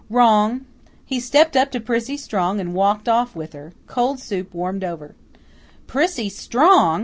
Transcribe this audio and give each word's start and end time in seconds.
"Wrong. 0.09 0.61
He 1.05 1.19
stepped 1.19 1.55
up 1.55 1.69
to 1.69 1.79
Prissy 1.79 2.17
Strong 2.17 2.59
and 2.59 2.73
walked 2.73 3.07
off 3.07 3.35
with 3.35 3.53
her. 3.53 3.71
Cold 3.85 4.19
soup 4.19 4.51
warmed 4.51 4.83
over." 4.83 5.13
"Prissy 5.85 6.27
Strong!" 6.27 6.99